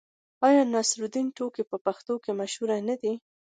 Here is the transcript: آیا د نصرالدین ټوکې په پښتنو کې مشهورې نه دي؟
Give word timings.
آیا 0.47 0.61
د 0.65 0.69
نصرالدین 0.75 1.27
ټوکې 1.37 1.63
په 1.71 1.77
پښتنو 1.85 2.15
کې 2.23 2.31
مشهورې 2.39 2.79
نه 2.89 2.95
دي؟ 3.01 3.13